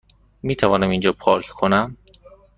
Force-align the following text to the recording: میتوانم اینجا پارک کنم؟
میتوانم 0.43 0.89
اینجا 0.89 1.13
پارک 1.13 1.45
کنم؟ 1.47 1.97